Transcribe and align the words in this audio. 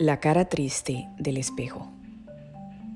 La 0.00 0.18
cara 0.18 0.46
triste 0.46 1.10
del 1.18 1.36
espejo. 1.36 1.90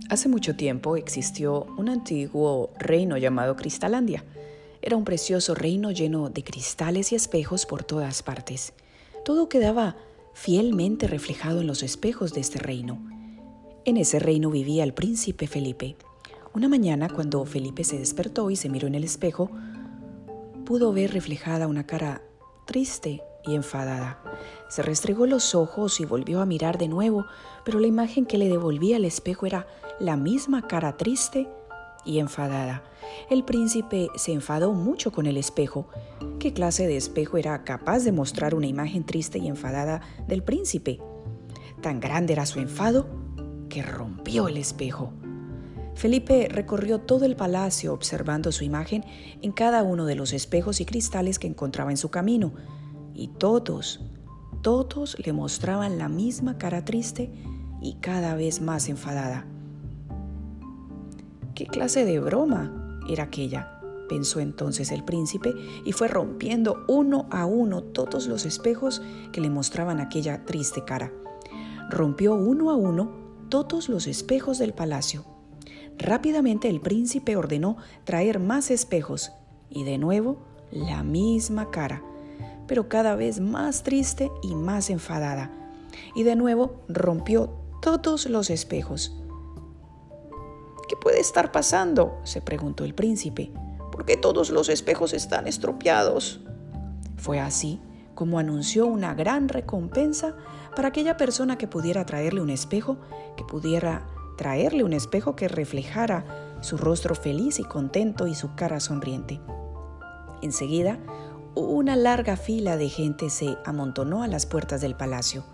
Hace 0.08 0.26
mucho 0.30 0.56
tiempo 0.56 0.96
existió 0.96 1.66
un 1.76 1.90
antiguo 1.90 2.70
reino 2.78 3.18
llamado 3.18 3.56
Cristalandia. 3.56 4.24
Era 4.80 4.96
un 4.96 5.04
precioso 5.04 5.54
reino 5.54 5.90
lleno 5.90 6.30
de 6.30 6.42
cristales 6.42 7.12
y 7.12 7.16
espejos 7.16 7.66
por 7.66 7.84
todas 7.84 8.22
partes. 8.22 8.72
Todo 9.22 9.50
quedaba 9.50 9.96
fielmente 10.32 11.06
reflejado 11.06 11.60
en 11.60 11.66
los 11.66 11.82
espejos 11.82 12.32
de 12.32 12.40
este 12.40 12.58
reino. 12.58 12.98
En 13.84 13.98
ese 13.98 14.18
reino 14.18 14.48
vivía 14.48 14.82
el 14.82 14.94
príncipe 14.94 15.46
Felipe. 15.46 15.96
Una 16.54 16.70
mañana, 16.70 17.10
cuando 17.10 17.44
Felipe 17.44 17.84
se 17.84 17.98
despertó 17.98 18.48
y 18.50 18.56
se 18.56 18.70
miró 18.70 18.88
en 18.88 18.94
el 18.94 19.04
espejo, 19.04 19.50
pudo 20.64 20.94
ver 20.94 21.12
reflejada 21.12 21.66
una 21.66 21.84
cara 21.84 22.22
triste 22.64 23.20
y 23.46 23.54
enfadada. 23.54 24.18
Se 24.68 24.82
restregó 24.82 25.26
los 25.26 25.54
ojos 25.54 26.00
y 26.00 26.04
volvió 26.04 26.40
a 26.40 26.46
mirar 26.46 26.78
de 26.78 26.88
nuevo, 26.88 27.26
pero 27.64 27.78
la 27.78 27.86
imagen 27.86 28.26
que 28.26 28.38
le 28.38 28.48
devolvía 28.48 28.96
el 28.96 29.04
espejo 29.04 29.46
era 29.46 29.66
la 30.00 30.16
misma 30.16 30.66
cara 30.66 30.96
triste 30.96 31.48
y 32.04 32.18
enfadada. 32.18 32.82
El 33.30 33.44
príncipe 33.44 34.08
se 34.16 34.32
enfadó 34.32 34.72
mucho 34.72 35.12
con 35.12 35.26
el 35.26 35.36
espejo. 35.36 35.88
¿Qué 36.38 36.52
clase 36.52 36.86
de 36.86 36.96
espejo 36.96 37.38
era 37.38 37.64
capaz 37.64 38.00
de 38.00 38.12
mostrar 38.12 38.54
una 38.54 38.66
imagen 38.66 39.04
triste 39.04 39.38
y 39.38 39.48
enfadada 39.48 40.00
del 40.26 40.42
príncipe? 40.42 41.00
Tan 41.80 42.00
grande 42.00 42.32
era 42.32 42.46
su 42.46 42.60
enfado 42.60 43.06
que 43.68 43.82
rompió 43.82 44.48
el 44.48 44.56
espejo. 44.56 45.12
Felipe 45.94 46.48
recorrió 46.50 47.00
todo 47.00 47.24
el 47.24 47.36
palacio 47.36 47.92
observando 47.92 48.50
su 48.50 48.64
imagen 48.64 49.04
en 49.42 49.52
cada 49.52 49.82
uno 49.82 50.06
de 50.06 50.16
los 50.16 50.32
espejos 50.32 50.80
y 50.80 50.84
cristales 50.84 51.38
que 51.38 51.46
encontraba 51.46 51.90
en 51.90 51.96
su 51.96 52.10
camino 52.10 52.52
y 53.14 53.28
todos, 53.28 54.00
todos 54.62 55.16
le 55.24 55.32
mostraban 55.32 55.98
la 55.98 56.08
misma 56.08 56.58
cara 56.58 56.84
triste 56.84 57.30
y 57.80 57.94
cada 57.94 58.34
vez 58.34 58.60
más 58.60 58.88
enfadada. 58.88 59.46
¿Qué 61.54 61.66
clase 61.66 62.04
de 62.04 62.18
broma 62.18 63.00
era 63.08 63.24
aquella? 63.24 63.70
pensó 64.08 64.40
entonces 64.40 64.92
el 64.92 65.02
príncipe 65.02 65.54
y 65.84 65.92
fue 65.92 66.08
rompiendo 66.08 66.84
uno 66.88 67.26
a 67.30 67.46
uno 67.46 67.82
todos 67.82 68.26
los 68.26 68.44
espejos 68.44 69.00
que 69.32 69.40
le 69.40 69.48
mostraban 69.48 69.98
aquella 69.98 70.44
triste 70.44 70.84
cara. 70.84 71.10
Rompió 71.90 72.34
uno 72.34 72.70
a 72.70 72.74
uno 72.74 73.12
todos 73.48 73.88
los 73.88 74.06
espejos 74.06 74.58
del 74.58 74.74
palacio. 74.74 75.24
Rápidamente 75.96 76.68
el 76.68 76.80
príncipe 76.80 77.36
ordenó 77.36 77.76
traer 78.04 78.40
más 78.40 78.70
espejos 78.70 79.32
y 79.70 79.84
de 79.84 79.96
nuevo 79.96 80.38
la 80.70 81.02
misma 81.02 81.70
cara 81.70 82.02
pero 82.66 82.88
cada 82.88 83.14
vez 83.14 83.40
más 83.40 83.82
triste 83.82 84.30
y 84.42 84.54
más 84.54 84.90
enfadada. 84.90 85.50
Y 86.14 86.22
de 86.22 86.36
nuevo 86.36 86.84
rompió 86.88 87.50
todos 87.80 88.26
los 88.26 88.50
espejos. 88.50 89.16
¿Qué 90.88 90.96
puede 90.96 91.20
estar 91.20 91.52
pasando? 91.52 92.18
se 92.24 92.40
preguntó 92.40 92.84
el 92.84 92.94
príncipe. 92.94 93.52
¿Por 93.92 94.04
qué 94.04 94.16
todos 94.16 94.50
los 94.50 94.68
espejos 94.68 95.12
están 95.12 95.46
estropeados? 95.46 96.40
Fue 97.16 97.40
así 97.40 97.80
como 98.14 98.38
anunció 98.38 98.86
una 98.86 99.14
gran 99.14 99.48
recompensa 99.48 100.36
para 100.76 100.88
aquella 100.88 101.16
persona 101.16 101.58
que 101.58 101.66
pudiera 101.66 102.06
traerle 102.06 102.40
un 102.40 102.50
espejo, 102.50 102.96
que 103.36 103.44
pudiera 103.44 104.06
traerle 104.36 104.84
un 104.84 104.92
espejo 104.92 105.36
que 105.36 105.48
reflejara 105.48 106.58
su 106.60 106.76
rostro 106.76 107.14
feliz 107.14 107.58
y 107.58 107.64
contento 107.64 108.26
y 108.26 108.34
su 108.34 108.54
cara 108.54 108.80
sonriente. 108.80 109.40
Enseguida, 110.42 110.98
una 111.56 111.96
larga 111.96 112.36
fila 112.36 112.76
de 112.76 112.88
gente 112.88 113.30
se 113.30 113.56
amontonó 113.64 114.22
a 114.22 114.28
las 114.28 114.46
puertas 114.46 114.80
del 114.80 114.96
palacio. 114.96 115.44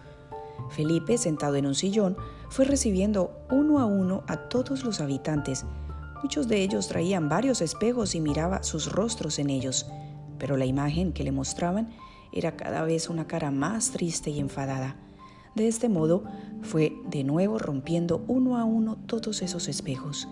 Felipe, 0.71 1.19
sentado 1.19 1.57
en 1.57 1.67
un 1.67 1.75
sillón, 1.75 2.17
fue 2.49 2.65
recibiendo 2.65 3.33
uno 3.51 3.79
a 3.79 3.87
uno 3.87 4.23
a 4.27 4.37
todos 4.49 4.85
los 4.85 5.01
habitantes. 5.01 5.65
Muchos 6.23 6.49
de 6.49 6.63
ellos 6.63 6.89
traían 6.89 7.29
varios 7.29 7.61
espejos 7.61 8.15
y 8.15 8.21
miraba 8.21 8.63
sus 8.63 8.91
rostros 8.93 9.39
en 9.39 9.51
ellos, 9.51 9.87
pero 10.39 10.57
la 10.57 10.67
imagen 10.67 11.13
que 11.13 11.25
le 11.25 11.33
mostraban 11.33 11.91
era 12.33 12.57
cada 12.57 12.83
vez 12.85 13.09
una 13.09 13.27
cara 13.27 13.51
más 13.51 13.91
triste 13.91 14.31
y 14.31 14.39
enfadada. 14.39 14.97
De 15.55 15.67
este 15.67 15.89
modo 15.89 16.25
fue 16.63 16.93
de 17.09 17.25
nuevo 17.25 17.59
rompiendo 17.59 18.25
uno 18.29 18.57
a 18.57 18.65
uno 18.65 18.97
todos 19.07 19.43
esos 19.43 19.69
espejos. 19.69 20.29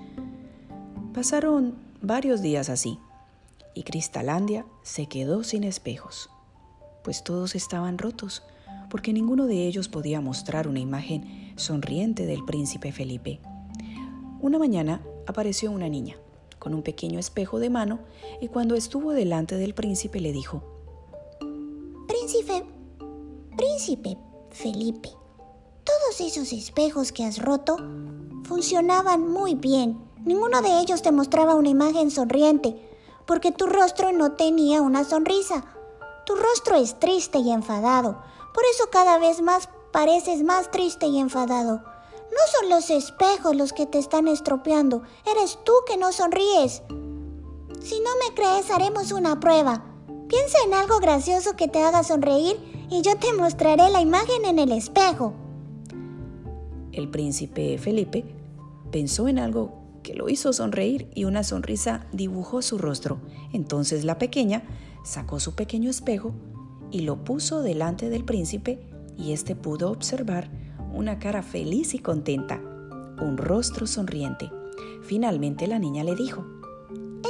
Pasaron 1.12 1.74
varios 2.00 2.40
días 2.42 2.68
así 2.68 2.98
y 3.78 3.84
Cristalandia 3.84 4.66
se 4.82 5.06
quedó 5.06 5.44
sin 5.44 5.62
espejos, 5.62 6.30
pues 7.04 7.22
todos 7.22 7.54
estaban 7.54 7.96
rotos, 7.96 8.42
porque 8.90 9.12
ninguno 9.12 9.46
de 9.46 9.68
ellos 9.68 9.88
podía 9.88 10.20
mostrar 10.20 10.66
una 10.66 10.80
imagen 10.80 11.52
sonriente 11.54 12.26
del 12.26 12.44
príncipe 12.44 12.90
Felipe. 12.90 13.38
Una 14.40 14.58
mañana 14.58 15.00
apareció 15.28 15.70
una 15.70 15.88
niña 15.88 16.16
con 16.58 16.74
un 16.74 16.82
pequeño 16.82 17.20
espejo 17.20 17.60
de 17.60 17.70
mano 17.70 18.00
y 18.40 18.48
cuando 18.48 18.74
estuvo 18.74 19.12
delante 19.12 19.54
del 19.54 19.74
príncipe 19.74 20.20
le 20.20 20.32
dijo, 20.32 20.60
Príncipe, 22.08 22.64
príncipe 23.56 24.18
Felipe, 24.50 25.10
todos 25.84 26.20
esos 26.20 26.52
espejos 26.52 27.12
que 27.12 27.22
has 27.22 27.40
roto 27.40 27.76
funcionaban 28.42 29.30
muy 29.30 29.54
bien. 29.54 30.00
Ninguno 30.24 30.62
de 30.62 30.80
ellos 30.80 31.00
te 31.00 31.12
mostraba 31.12 31.54
una 31.54 31.68
imagen 31.68 32.10
sonriente 32.10 32.87
porque 33.28 33.52
tu 33.52 33.66
rostro 33.66 34.10
no 34.10 34.32
tenía 34.32 34.80
una 34.80 35.04
sonrisa. 35.04 35.62
Tu 36.24 36.34
rostro 36.34 36.76
es 36.76 36.98
triste 36.98 37.38
y 37.38 37.52
enfadado, 37.52 38.22
por 38.54 38.64
eso 38.72 38.84
cada 38.90 39.18
vez 39.18 39.42
más 39.42 39.68
pareces 39.92 40.42
más 40.42 40.70
triste 40.70 41.06
y 41.06 41.18
enfadado. 41.18 41.74
No 41.74 42.58
son 42.58 42.70
los 42.70 42.88
espejos 42.88 43.54
los 43.54 43.74
que 43.74 43.84
te 43.84 43.98
están 43.98 44.28
estropeando, 44.28 45.02
eres 45.30 45.58
tú 45.62 45.72
que 45.86 45.98
no 45.98 46.10
sonríes. 46.10 46.82
Si 47.82 48.00
no 48.00 48.10
me 48.26 48.34
crees, 48.34 48.70
haremos 48.70 49.12
una 49.12 49.38
prueba. 49.38 49.84
Piensa 50.28 50.58
en 50.66 50.72
algo 50.72 50.98
gracioso 50.98 51.54
que 51.54 51.68
te 51.68 51.82
haga 51.82 52.04
sonreír 52.04 52.86
y 52.90 53.02
yo 53.02 53.18
te 53.18 53.32
mostraré 53.34 53.90
la 53.90 54.00
imagen 54.00 54.46
en 54.46 54.58
el 54.58 54.72
espejo. 54.72 55.34
El 56.92 57.10
príncipe 57.10 57.76
Felipe 57.76 58.24
pensó 58.90 59.28
en 59.28 59.38
algo 59.38 59.87
que 60.08 60.14
lo 60.14 60.30
hizo 60.30 60.54
sonreír 60.54 61.10
y 61.14 61.24
una 61.24 61.44
sonrisa 61.44 62.06
dibujó 62.12 62.62
su 62.62 62.78
rostro. 62.78 63.18
Entonces 63.52 64.06
la 64.06 64.16
pequeña 64.16 64.62
sacó 65.04 65.38
su 65.38 65.54
pequeño 65.54 65.90
espejo 65.90 66.32
y 66.90 67.00
lo 67.00 67.24
puso 67.24 67.60
delante 67.60 68.08
del 68.08 68.24
príncipe 68.24 68.80
y 69.18 69.32
éste 69.32 69.54
pudo 69.54 69.90
observar 69.90 70.50
una 70.94 71.18
cara 71.18 71.42
feliz 71.42 71.92
y 71.92 71.98
contenta, 71.98 72.58
un 73.20 73.36
rostro 73.36 73.86
sonriente. 73.86 74.50
Finalmente 75.02 75.66
la 75.66 75.78
niña 75.78 76.04
le 76.04 76.14
dijo, 76.14 76.42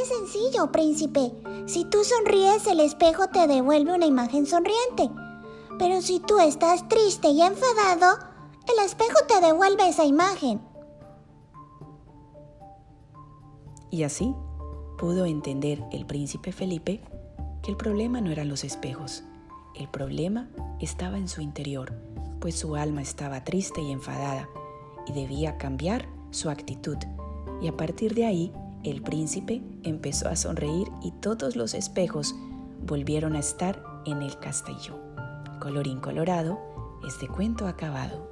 Es 0.00 0.06
sencillo, 0.06 0.70
príncipe. 0.70 1.32
Si 1.66 1.84
tú 1.84 2.04
sonríes, 2.04 2.68
el 2.68 2.78
espejo 2.78 3.26
te 3.26 3.48
devuelve 3.48 3.92
una 3.92 4.06
imagen 4.06 4.46
sonriente. 4.46 5.10
Pero 5.80 6.00
si 6.00 6.20
tú 6.20 6.38
estás 6.38 6.88
triste 6.88 7.26
y 7.30 7.42
enfadado, 7.42 8.20
el 8.72 8.84
espejo 8.84 9.18
te 9.26 9.44
devuelve 9.44 9.88
esa 9.88 10.04
imagen. 10.04 10.67
Y 13.90 14.02
así 14.02 14.34
pudo 14.98 15.26
entender 15.26 15.82
el 15.92 16.06
príncipe 16.06 16.52
Felipe 16.52 17.00
que 17.62 17.70
el 17.70 17.76
problema 17.76 18.20
no 18.20 18.30
eran 18.30 18.48
los 18.48 18.64
espejos, 18.64 19.24
el 19.74 19.88
problema 19.88 20.48
estaba 20.80 21.18
en 21.18 21.28
su 21.28 21.40
interior, 21.40 21.92
pues 22.40 22.56
su 22.56 22.76
alma 22.76 23.02
estaba 23.02 23.44
triste 23.44 23.80
y 23.80 23.92
enfadada 23.92 24.48
y 25.06 25.12
debía 25.12 25.56
cambiar 25.56 26.08
su 26.30 26.50
actitud. 26.50 26.96
Y 27.60 27.68
a 27.68 27.76
partir 27.76 28.14
de 28.14 28.26
ahí, 28.26 28.52
el 28.84 29.02
príncipe 29.02 29.62
empezó 29.82 30.28
a 30.28 30.36
sonreír 30.36 30.88
y 31.02 31.12
todos 31.12 31.56
los 31.56 31.74
espejos 31.74 32.34
volvieron 32.86 33.34
a 33.34 33.40
estar 33.40 33.82
en 34.04 34.22
el 34.22 34.38
castillo. 34.38 34.98
Colorín 35.60 36.00
colorado, 36.00 36.58
este 37.06 37.28
cuento 37.28 37.66
acabado. 37.66 38.28